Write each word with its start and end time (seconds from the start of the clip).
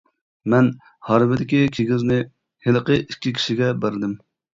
مەن 0.51 0.69
ھارۋىدىكى 1.09 1.59
كىگىزنى 1.75 2.17
ھېلىقى 2.67 2.97
ئىككى 3.03 3.35
كىشىگە 3.37 3.69
بەردىم. 3.85 4.17